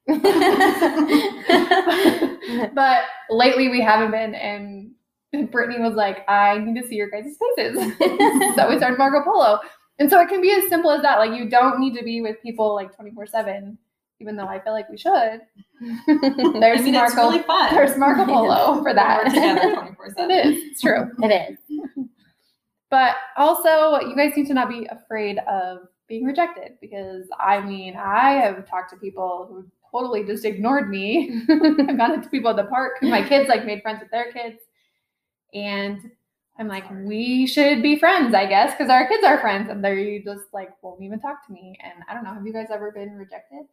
but 2.74 3.02
lately 3.28 3.68
we 3.68 3.80
haven't 3.80 4.10
been 4.10 4.34
and 4.34 4.90
Brittany 5.52 5.80
was 5.80 5.94
like, 5.94 6.28
I 6.28 6.58
need 6.58 6.80
to 6.80 6.86
see 6.88 6.96
your 6.96 7.10
guys' 7.10 7.36
faces. 7.56 7.76
so 8.56 8.68
we 8.68 8.76
started 8.78 8.98
Marco 8.98 9.22
Polo. 9.22 9.60
And 9.98 10.10
so 10.10 10.20
it 10.20 10.28
can 10.28 10.40
be 10.40 10.50
as 10.52 10.68
simple 10.68 10.90
as 10.90 11.02
that. 11.02 11.18
Like 11.18 11.38
you 11.38 11.48
don't 11.48 11.78
need 11.78 11.94
to 11.96 12.02
be 12.02 12.20
with 12.22 12.42
people 12.42 12.74
like 12.74 12.96
24-7, 12.96 13.76
even 14.20 14.36
though 14.36 14.46
I 14.46 14.60
feel 14.60 14.72
like 14.72 14.88
we 14.88 14.96
should. 14.98 15.40
There's 15.80 16.80
I 16.80 16.82
mean, 16.84 16.94
it's 16.94 17.14
Marco 17.14 17.30
really 17.30 17.42
fun. 17.42 17.74
there's 17.74 17.96
Marco 17.96 18.24
Polo 18.32 18.74
for 18.76 18.82
We're 18.84 18.94
that. 18.94 19.24
together 19.28 19.74
24 19.96 20.06
it 20.06 20.14
7. 20.16 20.30
is. 20.30 20.62
It's 20.64 20.80
true. 20.80 21.10
it 21.22 21.50
is. 21.52 22.06
But 22.90 23.16
also, 23.36 24.00
you 24.00 24.16
guys 24.16 24.32
need 24.36 24.46
to 24.48 24.54
not 24.54 24.68
be 24.68 24.86
afraid 24.90 25.38
of 25.48 25.78
being 26.08 26.24
rejected 26.24 26.72
because 26.80 27.26
I 27.38 27.60
mean, 27.60 27.96
I 27.96 28.32
have 28.32 28.68
talked 28.68 28.90
to 28.90 28.96
people 28.96 29.46
who 29.48 29.64
totally 29.90 30.24
just 30.24 30.44
ignored 30.44 30.90
me. 30.90 31.42
I've 31.48 31.96
gone 31.96 32.20
to 32.20 32.28
people 32.28 32.50
at 32.50 32.56
the 32.56 32.64
park 32.64 32.94
who 33.00 33.08
my 33.08 33.26
kids 33.26 33.48
like 33.48 33.64
made 33.64 33.80
friends 33.82 34.00
with 34.00 34.10
their 34.10 34.32
kids. 34.32 34.56
And 35.54 36.10
I'm 36.58 36.68
like, 36.68 36.84
we 37.04 37.46
should 37.46 37.80
be 37.82 37.96
friends, 37.98 38.34
I 38.34 38.46
guess, 38.46 38.72
because 38.76 38.90
our 38.90 39.08
kids 39.08 39.24
are 39.24 39.38
friends 39.40 39.70
and 39.70 39.84
they 39.84 40.20
just 40.24 40.44
like 40.52 40.70
won't 40.82 41.00
even 41.00 41.20
talk 41.20 41.46
to 41.46 41.52
me. 41.52 41.78
And 41.82 42.04
I 42.08 42.14
don't 42.14 42.24
know, 42.24 42.34
have 42.34 42.44
you 42.46 42.52
guys 42.52 42.68
ever 42.72 42.90
been 42.92 43.14
rejected? 43.16 43.66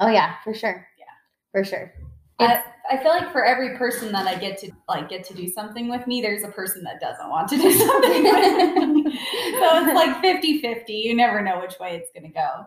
Oh 0.00 0.08
yeah, 0.08 0.36
for 0.42 0.54
sure. 0.54 0.86
Yeah. 0.98 1.04
For 1.52 1.64
sure. 1.64 1.92
I, 2.40 2.62
I 2.90 2.96
feel 2.96 3.10
like 3.12 3.30
for 3.30 3.44
every 3.44 3.76
person 3.76 4.10
that 4.12 4.26
I 4.26 4.34
get 4.34 4.58
to 4.58 4.72
like 4.88 5.08
get 5.08 5.24
to 5.24 5.34
do 5.34 5.48
something 5.48 5.88
with 5.88 6.06
me, 6.06 6.20
there's 6.20 6.42
a 6.42 6.48
person 6.48 6.82
that 6.84 7.00
doesn't 7.00 7.30
want 7.30 7.48
to 7.50 7.56
do 7.56 7.72
something 7.78 8.24
with 8.24 8.88
me. 8.88 9.02
so 9.58 9.86
it's 9.86 9.94
like 9.94 10.16
50-50. 10.22 10.82
You 10.88 11.14
never 11.14 11.40
know 11.42 11.60
which 11.60 11.78
way 11.78 11.96
it's 11.96 12.10
gonna 12.14 12.32
go. 12.32 12.66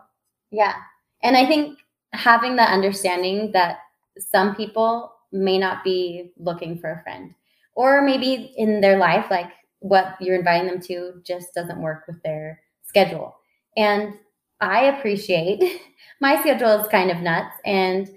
Yeah. 0.50 0.74
And 1.22 1.36
I 1.36 1.46
think 1.46 1.78
having 2.12 2.56
that 2.56 2.72
understanding 2.72 3.52
that 3.52 3.80
some 4.18 4.54
people 4.54 5.12
may 5.32 5.58
not 5.58 5.84
be 5.84 6.32
looking 6.38 6.78
for 6.78 6.90
a 6.90 7.02
friend, 7.02 7.34
or 7.74 8.02
maybe 8.02 8.54
in 8.56 8.80
their 8.80 8.98
life, 8.98 9.26
like 9.30 9.50
what 9.80 10.16
you're 10.20 10.36
inviting 10.36 10.68
them 10.68 10.80
to 10.80 11.20
just 11.24 11.54
doesn't 11.54 11.80
work 11.80 12.04
with 12.08 12.20
their 12.22 12.60
schedule. 12.82 13.36
And 13.76 14.14
I 14.60 14.84
appreciate 14.86 15.62
my 16.20 16.40
schedule 16.40 16.80
is 16.80 16.88
kind 16.88 17.10
of 17.10 17.18
nuts. 17.20 17.54
And 17.64 18.08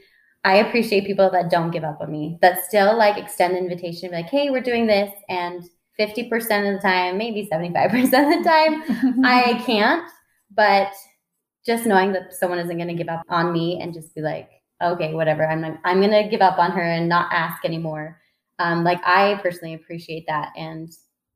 I 0.44 0.58
appreciate 0.58 1.06
people 1.06 1.30
that 1.32 1.52
don't 1.52 1.72
give 1.72 1.84
up 1.84 2.00
on 2.02 2.12
me, 2.12 2.38
that 2.42 2.64
still 2.66 2.98
like 2.98 3.18
extend 3.18 3.56
the 3.56 3.60
invitation, 3.60 4.10
be 4.10 4.16
like, 4.16 4.30
hey, 4.30 4.50
we're 4.50 4.62
doing 4.62 4.88
this. 4.88 5.12
And 5.30 5.64
50% 6.00 6.32
of 6.34 6.76
the 6.76 6.80
time, 6.82 7.18
maybe 7.18 7.48
75% 7.52 8.04
of 8.06 8.12
the 8.12 8.44
time, 8.44 9.24
I 9.26 9.62
can't, 9.66 10.10
but 10.56 10.92
just 11.66 11.86
knowing 11.86 12.12
that 12.14 12.34
someone 12.34 12.58
isn't 12.60 12.76
going 12.76 12.88
to 12.88 12.96
give 12.96 13.10
up 13.10 13.24
on 13.30 13.54
me 13.54 13.80
and 13.82 13.94
just 13.94 14.16
be 14.16 14.22
like, 14.22 14.50
okay, 14.82 15.14
whatever, 15.14 15.46
I'm 15.46 15.62
not, 15.62 15.78
I'm 15.84 16.00
going 16.00 16.12
to 16.12 16.28
give 16.30 16.42
up 16.42 16.58
on 16.58 16.72
her 16.72 16.82
and 16.82 17.08
not 17.08 17.32
ask 17.32 17.64
anymore. 17.64 18.20
Um, 18.58 18.84
like 18.84 19.00
I 19.06 19.40
personally 19.42 19.74
appreciate 19.74 20.26
that, 20.28 20.50
and 20.56 20.90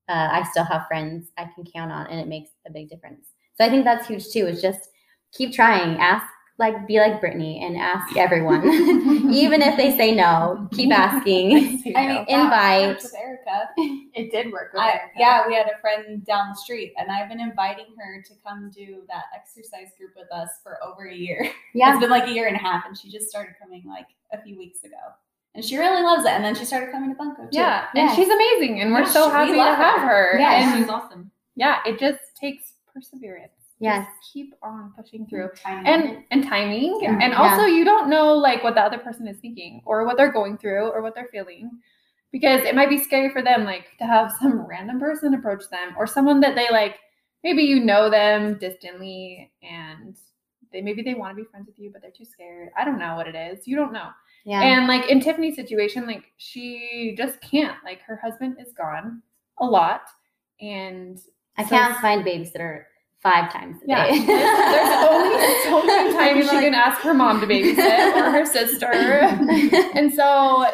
uh, 0.09 0.29
I 0.31 0.43
still 0.51 0.63
have 0.63 0.87
friends 0.87 1.31
I 1.37 1.49
can 1.55 1.65
count 1.65 1.91
on, 1.91 2.05
and 2.07 2.19
it 2.19 2.27
makes 2.27 2.51
a 2.67 2.71
big 2.71 2.89
difference. 2.89 3.29
So 3.55 3.65
I 3.65 3.69
think 3.69 3.83
that's 3.83 4.07
huge 4.07 4.29
too. 4.29 4.45
Is 4.45 4.61
just 4.61 4.89
keep 5.31 5.51
trying, 5.51 5.97
ask 5.97 6.25
like 6.57 6.87
be 6.87 6.99
like 6.99 7.19
Brittany 7.19 7.61
and 7.65 7.75
ask 7.77 8.15
everyone, 8.25 8.63
even 9.33 9.61
if 9.61 9.75
they 9.77 9.95
say 9.97 10.15
no. 10.15 10.67
Keep 10.71 10.91
asking. 10.97 11.83
I 11.95 12.07
mean, 12.07 12.25
that 12.27 12.29
Invite. 12.29 12.95
with 13.03 13.13
Erica. 13.15 13.69
it 13.77 14.31
did 14.31 14.51
work. 14.53 14.71
with 14.73 14.81
I, 14.81 14.91
Erica. 14.91 15.09
yeah, 15.17 15.47
we 15.47 15.53
had 15.53 15.67
a 15.67 15.79
friend 15.81 16.25
down 16.25 16.49
the 16.49 16.55
street, 16.55 16.93
and 16.97 17.11
I've 17.11 17.27
been 17.29 17.41
inviting 17.41 17.87
her 17.97 18.21
to 18.21 18.33
come 18.45 18.71
do 18.73 19.03
that 19.09 19.23
exercise 19.35 19.89
group 19.97 20.11
with 20.15 20.31
us 20.31 20.49
for 20.63 20.77
over 20.83 21.07
a 21.09 21.13
year. 21.15 21.49
Yeah, 21.73 21.91
It's 21.91 21.99
been 21.99 22.09
like 22.09 22.27
a 22.29 22.31
year 22.31 22.47
and 22.47 22.55
a 22.55 22.59
half, 22.59 22.85
and 22.87 22.97
she 22.97 23.09
just 23.11 23.29
started 23.29 23.55
coming 23.61 23.83
like 23.87 24.07
a 24.31 24.41
few 24.41 24.57
weeks 24.57 24.83
ago, 24.85 24.95
and 25.55 25.63
she 25.65 25.77
really 25.77 26.01
loves 26.03 26.23
it. 26.23 26.31
And 26.31 26.43
then 26.43 26.55
she 26.55 26.63
started 26.63 26.89
coming 26.91 27.09
to 27.09 27.15
Bunko 27.17 27.43
too. 27.43 27.49
Yeah, 27.51 27.87
Yeah. 27.93 28.07
and 28.07 28.15
she's 28.15 28.29
amazing, 28.29 28.79
and 28.79 28.93
we're 28.93 28.99
Yeah, 29.01 29.09
so 29.09 29.23
she- 29.23 29.27
we 29.29 29.33
happy 29.33 29.51
to 29.51 29.57
love 29.57 29.77
have 29.77 29.99
her. 30.01 30.07
her. 30.33 30.39
Yeah, 30.39 30.51
and 30.53 30.77
she's 30.79 30.89
awesome. 30.89 31.31
yeah, 31.55 31.79
it 31.85 31.99
just 31.99 32.19
takes 32.39 32.71
perseverance. 32.93 33.51
Yes. 33.79 34.05
Just 34.07 34.33
keep 34.33 34.53
on 34.63 34.93
pushing 34.95 35.27
through. 35.27 35.49
Tiny. 35.61 35.89
And 35.89 36.23
and 36.31 36.43
timing. 36.43 36.97
Yeah. 37.01 37.17
And 37.21 37.33
also 37.33 37.65
you 37.65 37.83
don't 37.83 38.09
know 38.09 38.33
like 38.33 38.63
what 38.63 38.75
the 38.75 38.81
other 38.81 38.97
person 38.97 39.27
is 39.27 39.37
thinking 39.39 39.81
or 39.85 40.05
what 40.05 40.15
they're 40.17 40.31
going 40.31 40.57
through 40.57 40.87
or 40.89 41.01
what 41.01 41.13
they're 41.15 41.27
feeling. 41.31 41.69
Because 42.31 42.61
it 42.63 42.75
might 42.75 42.89
be 42.89 42.97
scary 42.97 43.29
for 43.29 43.41
them 43.41 43.63
like 43.65 43.85
to 43.99 44.05
have 44.05 44.31
some 44.41 44.65
random 44.65 44.99
person 44.99 45.33
approach 45.33 45.63
them 45.69 45.93
or 45.97 46.07
someone 46.07 46.39
that 46.41 46.55
they 46.55 46.69
like 46.71 46.95
maybe 47.43 47.63
you 47.63 47.79
know 47.83 48.09
them 48.09 48.57
distantly 48.59 49.51
and 49.61 50.15
they 50.71 50.81
maybe 50.81 51.01
they 51.01 51.13
want 51.13 51.35
to 51.35 51.41
be 51.43 51.47
friends 51.49 51.67
with 51.67 51.77
you 51.77 51.91
but 51.91 52.01
they're 52.01 52.11
too 52.11 52.25
scared. 52.25 52.69
I 52.77 52.85
don't 52.85 52.97
know 52.99 53.15
what 53.15 53.27
it 53.27 53.35
is. 53.35 53.67
You 53.67 53.75
don't 53.75 53.93
know. 53.93 54.09
yeah, 54.45 54.61
And 54.61 54.87
like 54.87 55.09
in 55.09 55.19
Tiffany's 55.19 55.55
situation, 55.57 56.07
like 56.07 56.31
she 56.37 57.13
just 57.17 57.39
can't. 57.41 57.77
Like 57.83 58.01
her 58.03 58.19
husband 58.23 58.55
is 58.59 58.71
gone 58.73 59.21
a 59.59 59.65
lot, 59.65 60.01
and 60.61 61.19
I 61.57 61.63
so- 61.63 61.69
can't 61.69 61.97
find 61.99 62.23
babysitter 62.25 62.83
five 63.25 63.51
times 63.51 63.77
a 63.81 63.87
yeah, 63.87 64.05
day. 64.05 64.23
there's 64.23 65.03
only 65.03 65.63
so 65.63 65.83
many 65.83 66.13
times 66.13 66.45
she 66.47 66.59
can 66.59 66.75
ask 66.75 67.01
her 67.01 67.13
mom 67.15 67.41
to 67.41 67.47
babysit 67.47 68.15
or 68.15 68.29
her 68.29 68.45
sister, 68.45 68.91
and 69.95 70.13
so 70.13 70.67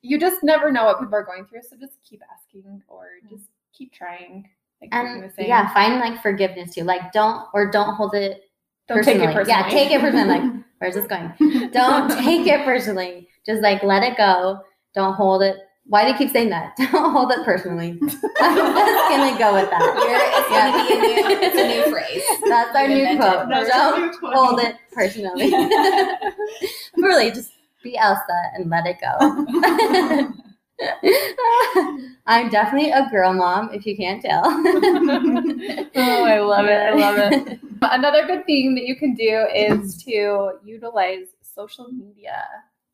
you 0.00 0.18
just 0.18 0.42
never 0.42 0.72
know 0.72 0.86
what 0.86 0.98
people 0.98 1.14
are 1.14 1.24
going 1.24 1.44
through. 1.44 1.60
So 1.68 1.76
just 1.76 1.98
keep 2.02 2.22
asking 2.32 2.82
or 2.88 3.08
mm. 3.24 3.28
just 3.28 3.50
keep 3.74 3.92
trying. 3.92 4.48
Like 4.80 4.92
Tiffany 4.92 5.24
and 5.24 5.32
saying. 5.34 5.48
yeah, 5.50 5.74
find 5.74 6.00
like 6.00 6.22
forgiveness 6.22 6.74
too. 6.74 6.84
Like 6.84 7.12
don't 7.12 7.46
or 7.52 7.70
don't 7.70 7.94
hold 7.96 8.14
it 8.14 8.44
don't 8.88 9.04
take 9.04 9.16
it 9.16 9.26
personally. 9.26 9.34
personally. 9.34 9.62
Yeah, 9.62 9.68
take 9.68 9.90
it 9.90 10.00
personally. 10.00 10.38
Like 10.38 10.64
where's 10.78 10.94
this 10.94 11.06
going? 11.06 11.70
Don't 11.70 12.10
take 12.24 12.46
it 12.46 12.64
personally. 12.64 13.28
Just 13.44 13.62
like 13.62 13.82
let 13.82 14.02
it 14.02 14.16
go. 14.16 14.60
Don't 14.94 15.14
hold 15.14 15.42
it. 15.42 15.56
Why 15.86 16.04
do 16.04 16.12
you 16.12 16.16
keep 16.18 16.30
saying 16.30 16.50
that? 16.50 16.76
Don't 16.76 17.12
hold 17.12 17.32
it 17.32 17.44
personally. 17.44 17.98
I'm 18.02 18.56
just 18.56 19.08
gonna 19.10 19.38
go 19.38 19.54
with 19.54 19.70
that. 19.70 19.82
You're- 20.06 20.30
it's 20.38 20.48
gonna 20.48 20.72
be 20.86 20.92
a 20.94 20.98
new, 21.00 21.40
it's 21.46 21.56
a 21.58 21.66
new 21.68 21.90
phrase. 21.90 22.22
That's 22.48 22.76
our 22.76 22.86
new 22.86 22.94
invented. 22.96 23.18
quote. 23.20 23.48
That's 23.48 23.68
Don't 23.70 24.02
our 24.02 24.10
new 24.10 24.36
hold 24.36 24.60
it 24.60 24.76
personally. 24.92 25.50
really, 26.96 27.30
just 27.32 27.52
be 27.82 27.96
Elsa 27.96 28.40
and 28.54 28.70
let 28.70 28.84
it 28.86 28.98
go. 29.00 29.16
I'm 32.26 32.48
definitely 32.50 32.90
a 32.90 33.08
girl 33.10 33.32
mom, 33.34 33.70
if 33.72 33.84
you 33.86 33.96
can't 33.96 34.22
tell. 34.22 34.42
oh, 34.44 36.24
I 36.24 36.38
love 36.40 36.66
it. 36.66 36.70
I 36.70 36.92
love 36.94 37.18
it. 37.32 37.58
Another 37.82 38.26
good 38.26 38.46
thing 38.46 38.74
that 38.76 38.84
you 38.84 38.96
can 38.96 39.14
do 39.14 39.46
is 39.54 40.02
to 40.04 40.52
utilize 40.64 41.26
social 41.42 41.88
media. 41.90 42.44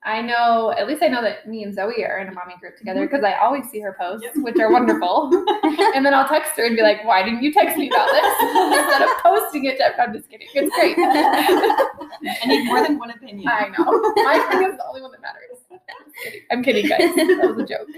I 0.06 0.22
know, 0.22 0.72
at 0.78 0.86
least 0.86 1.02
I 1.02 1.08
know 1.08 1.20
that 1.20 1.48
me 1.48 1.64
and 1.64 1.75
Zoe 1.75 2.04
are 2.04 2.20
in 2.20 2.28
a 2.28 2.32
mommy 2.32 2.54
group 2.60 2.78
together 2.78 3.00
mm-hmm. 3.00 3.16
because 3.16 3.25
I 3.25 3.34
always 3.44 3.68
see 3.68 3.80
her 3.80 3.96
posts, 3.98 4.25
Yep. 4.25 4.44
which 4.44 4.56
are 4.60 4.70
wonderful. 4.70 5.32
and 5.94 6.06
then 6.06 6.14
I'll 6.14 6.28
text 6.28 6.52
her 6.56 6.64
and 6.64 6.76
be 6.76 6.82
like, 6.82 7.04
why 7.04 7.25
didn't 7.25 7.42
you 7.42 7.52
text 7.52 7.76
me 7.76 7.90
about 7.90 8.06
this? 8.12 8.78
Instead 8.78 9.02
of 9.02 9.08
posting 9.20 9.64
it 9.64 9.78
to 9.78 10.00
I'm 10.00 10.14
just 10.14 10.30
kidding. 10.30 10.46
It's 10.54 10.75
great. 10.76 10.96
I 10.98 12.46
need 12.46 12.66
more 12.66 12.82
than 12.82 13.00
one 13.00 13.10
opinion. 13.10 13.48
I 13.48 13.68
know. 13.76 13.84
My 14.22 14.46
opinion 14.46 14.70
is 14.70 14.76
the 14.76 14.86
only 14.86 15.02
one 15.02 15.10
that 15.10 15.20
matters. 15.20 15.58
I'm 16.52 16.62
kidding, 16.62 16.86
guys. 16.86 17.12
That 17.16 17.54
was 17.56 17.64
a 17.64 17.66
joke. 17.66 17.88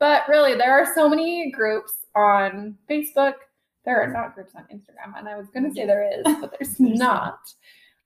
But 0.00 0.28
really, 0.28 0.56
there 0.56 0.72
are 0.72 0.92
so 0.92 1.08
many 1.08 1.52
groups 1.52 1.92
on 2.16 2.76
Facebook. 2.90 3.34
There 3.84 4.02
are 4.02 4.12
not 4.12 4.34
groups 4.34 4.54
on 4.56 4.64
Instagram, 4.74 5.16
and 5.16 5.28
I 5.28 5.36
was 5.36 5.46
going 5.50 5.68
to 5.68 5.74
say 5.74 5.86
there 5.86 6.02
is, 6.04 6.24
but 6.40 6.52
there's 6.58 6.80
not. 6.80 7.38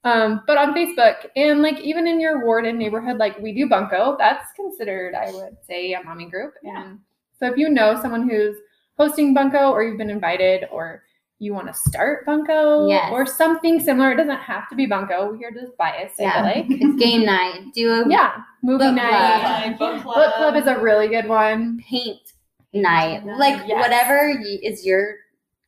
Um, 0.06 0.42
but 0.46 0.56
on 0.56 0.72
Facebook 0.72 1.26
and 1.36 1.62
like 1.62 1.80
even 1.80 2.06
in 2.06 2.20
your 2.20 2.44
ward 2.44 2.64
and 2.64 2.78
neighborhood, 2.78 3.16
like 3.18 3.38
we 3.40 3.52
do 3.52 3.68
Bunko, 3.68 4.16
that's 4.18 4.52
considered, 4.52 5.14
I 5.14 5.30
would 5.32 5.56
say, 5.66 5.92
a 5.94 6.02
mommy 6.02 6.30
group. 6.30 6.54
Yeah. 6.62 6.84
And 6.84 6.98
so 7.38 7.46
if 7.50 7.56
you 7.58 7.68
know 7.68 8.00
someone 8.00 8.28
who's 8.28 8.56
hosting 8.96 9.34
Bunko 9.34 9.70
or 9.72 9.82
you've 9.82 9.98
been 9.98 10.10
invited 10.10 10.68
or 10.70 11.02
you 11.38 11.52
want 11.52 11.66
to 11.66 11.74
start 11.74 12.24
Bunko 12.24 12.88
Yes. 12.88 13.10
or 13.12 13.26
something 13.26 13.80
similar, 13.80 14.12
it 14.12 14.16
doesn't 14.16 14.38
have 14.38 14.68
to 14.70 14.76
be 14.76 14.86
Bunko. 14.86 15.36
We're 15.38 15.50
just 15.50 15.76
biased, 15.76 16.20
I 16.20 16.22
Yeah. 16.22 16.32
feel 16.34 16.42
like. 16.44 16.66
it's 16.80 17.02
game 17.04 17.24
night. 17.26 17.64
Do 17.74 17.92
a 17.92 18.08
Yeah, 18.08 18.32
movie 18.62 18.84
Book 18.84 18.94
night. 18.94 19.42
Like 19.66 19.78
book 19.78 20.02
club. 20.02 20.14
Book 20.14 20.34
club 20.36 20.56
is 20.56 20.66
a 20.66 20.78
really 20.78 21.08
good 21.08 21.26
one. 21.28 21.78
paint 21.86 22.32
night. 22.72 23.24
night, 23.26 23.38
Like 23.38 23.62
yes. 23.66 23.82
whatever 23.82 24.40
is 24.62 24.86
your 24.86 25.16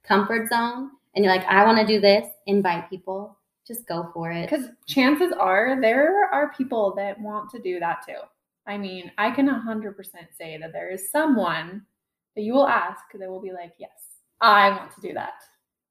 comfort 0.04 0.49
zone, 0.49 0.90
and 1.14 1.25
you're 1.25 1.35
like, 1.35 1.45
I 1.47 1.64
want 1.64 1.78
to 1.78 1.87
do 1.87 2.00
this. 2.00 2.26
Invite 2.47 2.88
people. 2.88 3.37
Just 3.69 3.87
go 3.87 4.11
for 4.15 4.33
it. 4.33 4.51
Because 4.51 4.67
chances 4.87 5.33
are 5.39 5.79
there 5.81 6.25
are 6.33 6.53
people 6.57 6.95
that 6.97 7.21
want 7.21 7.51
to 7.51 7.61
do 7.61 7.79
that 7.79 7.99
too. 8.07 8.17
I 8.67 8.79
mean, 8.79 9.13
I 9.19 9.31
can 9.31 9.47
100% 9.47 9.95
say 10.37 10.59
that 10.59 10.73
there 10.73 10.91
is 10.91 11.11
someone 11.13 11.83
that 12.35 12.43
you 12.43 12.55
will 12.55 12.67
ask 12.67 13.03
that 13.13 13.29
will 13.29 13.43
be 13.43 13.53
like, 13.53 13.75
yes, 13.79 13.91
I 14.41 14.71
want 14.71 14.95
to 14.95 15.01
do 15.01 15.13
that. 15.15 15.35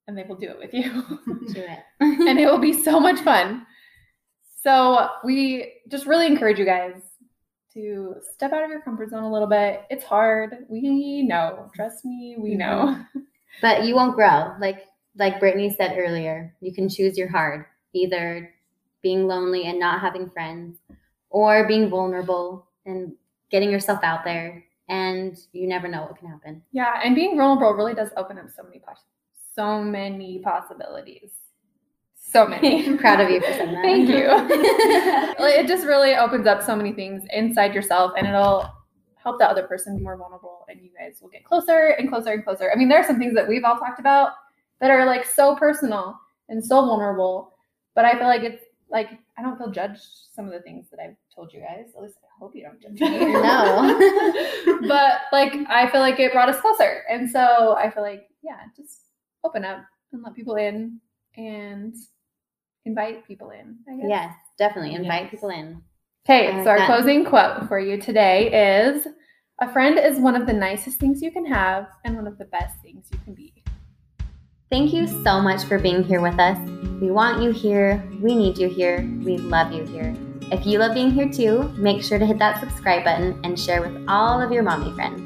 And 0.07 0.17
they 0.17 0.23
will 0.23 0.35
do 0.35 0.49
it 0.49 0.57
with 0.57 0.73
you. 0.73 1.03
Do 1.53 1.61
it. 1.61 1.79
and 1.99 2.39
it 2.39 2.45
will 2.45 2.59
be 2.59 2.71
so 2.71 2.97
much 2.97 3.19
fun. 3.19 3.65
So 4.63 5.09
we 5.23 5.73
just 5.89 6.05
really 6.05 6.27
encourage 6.27 6.57
you 6.57 6.65
guys 6.65 7.01
to 7.73 8.15
step 8.33 8.53
out 8.53 8.63
of 8.63 8.69
your 8.69 8.81
comfort 8.81 9.09
zone 9.09 9.23
a 9.23 9.31
little 9.31 9.47
bit. 9.47 9.83
It's 9.89 10.03
hard. 10.03 10.65
We 10.69 11.23
know. 11.23 11.69
Trust 11.75 12.05
me, 12.05 12.35
we 12.39 12.51
mm-hmm. 12.51 12.59
know. 12.59 13.05
but 13.61 13.83
you 13.83 13.95
won't 13.95 14.15
grow. 14.15 14.53
Like 14.59 14.85
like 15.17 15.39
Brittany 15.39 15.73
said 15.75 15.95
earlier, 15.97 16.55
you 16.61 16.73
can 16.73 16.89
choose 16.89 17.17
your 17.17 17.29
hard. 17.29 17.65
Either 17.93 18.53
being 19.01 19.27
lonely 19.27 19.65
and 19.65 19.79
not 19.79 20.01
having 20.01 20.29
friends, 20.29 20.77
or 21.29 21.67
being 21.67 21.89
vulnerable 21.89 22.67
and 22.85 23.13
getting 23.51 23.69
yourself 23.69 24.03
out 24.03 24.23
there. 24.23 24.63
And 24.89 25.37
you 25.51 25.67
never 25.67 25.87
know 25.87 26.03
what 26.03 26.17
can 26.17 26.29
happen. 26.29 26.61
Yeah, 26.71 27.01
and 27.03 27.13
being 27.13 27.37
vulnerable 27.37 27.73
really 27.73 27.93
does 27.93 28.09
open 28.15 28.37
up 28.37 28.49
so 28.55 28.63
many 28.63 28.79
poss- 28.79 29.03
so 29.53 29.81
many 29.81 30.39
possibilities. 30.39 31.31
So 32.15 32.47
many. 32.47 32.85
I'm 32.85 32.97
proud 33.05 33.19
of 33.19 33.29
you 33.29 33.41
for 33.41 33.51
saying 33.51 33.73
that. 33.73 33.83
Thank 33.83 34.09
you. 34.09 35.37
It 35.57 35.67
just 35.67 35.85
really 35.85 36.15
opens 36.15 36.45
up 36.45 36.61
so 36.61 36.75
many 36.75 36.93
things 36.93 37.23
inside 37.31 37.73
yourself 37.73 38.11
and 38.17 38.27
it'll 38.27 38.69
help 39.15 39.39
the 39.39 39.45
other 39.45 39.63
person 39.63 39.97
be 39.97 40.03
more 40.03 40.15
vulnerable 40.15 40.65
and 40.69 40.79
you 40.81 40.89
guys 40.97 41.19
will 41.21 41.29
get 41.29 41.43
closer 41.43 41.95
and 41.97 42.09
closer 42.09 42.31
and 42.31 42.43
closer. 42.43 42.71
I 42.71 42.75
mean, 42.75 42.89
there 42.89 42.99
are 42.99 43.03
some 43.03 43.17
things 43.17 43.33
that 43.33 43.47
we've 43.47 43.63
all 43.63 43.77
talked 43.77 43.99
about 43.99 44.33
that 44.81 44.91
are 44.91 45.05
like 45.05 45.25
so 45.25 45.55
personal 45.55 46.17
and 46.49 46.63
so 46.63 46.85
vulnerable, 46.85 47.53
but 47.95 48.05
I 48.05 48.13
feel 48.17 48.27
like 48.27 48.43
it's 48.43 48.63
like 48.89 49.09
I 49.37 49.41
don't 49.41 49.57
feel 49.57 49.69
judged 49.71 50.01
some 50.33 50.45
of 50.45 50.51
the 50.53 50.61
things 50.61 50.87
that 50.91 50.99
I've 50.99 51.15
told 51.33 51.51
you 51.53 51.59
guys. 51.59 51.91
At 51.95 52.01
least 52.03 52.15
I 52.23 52.27
hope 52.39 52.55
you 52.55 52.63
don't 52.63 52.81
judge 52.81 52.99
me. 52.99 53.25
No. 53.33 54.79
but 54.87 55.21
like 55.31 55.53
I 55.69 55.89
feel 55.91 56.01
like 56.01 56.19
it 56.19 56.31
brought 56.31 56.49
us 56.49 56.59
closer. 56.61 57.03
And 57.09 57.29
so 57.29 57.75
I 57.77 57.89
feel 57.91 58.03
like, 58.03 58.27
yeah, 58.43 58.59
just 58.75 58.99
open 59.43 59.65
up 59.65 59.83
and 60.13 60.23
let 60.23 60.35
people 60.35 60.55
in 60.55 60.99
and 61.35 61.93
invite 62.85 63.27
people 63.27 63.49
in. 63.51 63.77
I 63.91 63.97
guess. 63.97 64.05
yes, 64.07 64.33
definitely. 64.57 64.95
Invite 64.95 65.23
Yes. 65.23 65.31
people 65.31 65.49
in. 65.49 65.81
Okay, 66.25 66.51
I 66.51 66.63
so 66.63 66.69
our 66.71 66.77
that. 66.77 66.87
closing 66.87 67.25
quote 67.25 67.67
for 67.67 67.79
you 67.79 67.99
today 67.99 68.85
is 68.87 69.07
A 69.61 69.71
friend 69.71 69.97
is 69.99 70.19
one 70.19 70.35
of 70.35 70.45
the 70.47 70.53
nicest 70.53 70.99
things 70.99 71.21
you 71.21 71.31
can 71.31 71.45
have 71.45 71.87
and 72.05 72.15
one 72.15 72.27
of 72.27 72.37
the 72.37 72.45
best 72.45 72.75
things 72.81 73.07
you 73.11 73.19
can 73.25 73.33
be. 73.33 73.56
Thank 74.69 74.91
you 74.91 75.07
so 75.23 75.39
much 75.39 75.63
for 75.63 75.79
being 75.79 76.03
here 76.03 76.19
with 76.19 76.37
us. 76.39 76.57
We 76.99 77.09
want 77.09 77.41
you 77.41 77.51
here. 77.51 78.03
We 78.19 78.35
need 78.35 78.57
you 78.57 78.67
here. 78.67 79.09
We 79.23 79.37
love 79.37 79.71
you 79.71 79.85
here. 79.85 80.13
If 80.51 80.65
you 80.65 80.79
love 80.79 80.93
being 80.93 81.09
here 81.09 81.29
too, 81.29 81.69
make 81.77 82.03
sure 82.03 82.19
to 82.19 82.25
hit 82.25 82.37
that 82.39 82.59
subscribe 82.59 83.05
button 83.05 83.39
and 83.45 83.57
share 83.57 83.81
with 83.81 84.03
all 84.09 84.41
of 84.41 84.51
your 84.51 84.63
mommy 84.63 84.91
friends. 84.91 85.21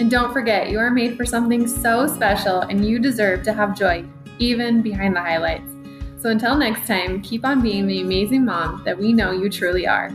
And 0.00 0.10
don't 0.10 0.32
forget, 0.32 0.70
you 0.70 0.78
are 0.78 0.90
made 0.90 1.14
for 1.14 1.26
something 1.26 1.68
so 1.68 2.06
special 2.06 2.60
and 2.60 2.86
you 2.86 2.98
deserve 2.98 3.42
to 3.42 3.52
have 3.52 3.76
joy, 3.76 4.02
even 4.38 4.80
behind 4.80 5.14
the 5.14 5.20
highlights. 5.20 5.70
So 6.18 6.30
until 6.30 6.56
next 6.56 6.86
time, 6.86 7.20
keep 7.20 7.44
on 7.44 7.60
being 7.60 7.86
the 7.86 8.00
amazing 8.00 8.46
mom 8.46 8.82
that 8.86 8.98
we 8.98 9.12
know 9.12 9.30
you 9.30 9.50
truly 9.50 9.86
are. 9.86 10.10